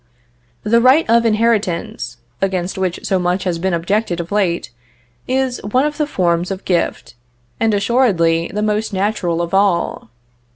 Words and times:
The 0.63 0.81
right 0.81 1.07
of 1.07 1.27
inheritance, 1.27 2.17
against 2.41 2.75
which 2.75 3.01
so 3.03 3.19
much 3.19 3.43
has 3.43 3.59
been 3.59 3.75
objected 3.75 4.19
of 4.19 4.31
late, 4.31 4.71
is 5.27 5.61
one 5.63 5.85
of 5.85 5.97
the 5.97 6.07
forms 6.07 6.49
of 6.49 6.65
gift, 6.65 7.13
and 7.59 7.71
assuredly 7.71 8.49
the 8.51 8.63
most 8.63 8.93
natural 8.93 9.43
of 9.43 9.53
all. 9.53 10.09